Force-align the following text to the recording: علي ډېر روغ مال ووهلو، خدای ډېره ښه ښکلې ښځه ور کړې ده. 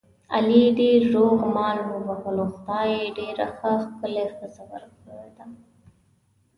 علي 0.35 0.63
ډېر 0.79 1.01
روغ 1.15 1.37
مال 1.55 1.77
ووهلو، 1.83 2.45
خدای 2.55 2.91
ډېره 3.17 3.45
ښه 3.57 3.71
ښکلې 3.83 4.25
ښځه 4.35 4.63
ور 4.71 4.83
کړې 5.01 5.21
ده. 5.35 5.45